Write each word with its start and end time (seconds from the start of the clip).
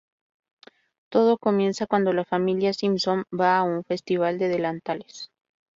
Todo 1.11 1.37
comienza 1.37 1.85
cuando 1.85 2.11
la 2.11 2.25
familia 2.25 2.73
Simpson 2.73 3.23
va 3.31 3.59
a 3.59 3.61
un 3.61 3.83
festival 3.83 4.39
de 4.39 4.47
delantales. 4.47 5.29